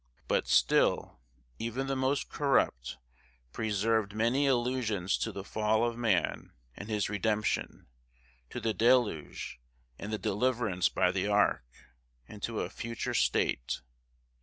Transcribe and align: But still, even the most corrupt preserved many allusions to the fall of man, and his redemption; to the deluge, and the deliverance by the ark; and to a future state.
But 0.27 0.47
still, 0.47 1.19
even 1.59 1.85
the 1.85 1.95
most 1.95 2.27
corrupt 2.27 2.97
preserved 3.53 4.15
many 4.15 4.47
allusions 4.47 5.15
to 5.19 5.31
the 5.31 5.43
fall 5.43 5.87
of 5.87 5.95
man, 5.95 6.53
and 6.75 6.89
his 6.89 7.07
redemption; 7.07 7.85
to 8.49 8.59
the 8.59 8.73
deluge, 8.73 9.59
and 9.99 10.11
the 10.11 10.17
deliverance 10.17 10.89
by 10.89 11.11
the 11.11 11.27
ark; 11.27 11.67
and 12.27 12.41
to 12.41 12.61
a 12.61 12.69
future 12.71 13.13
state. 13.13 13.81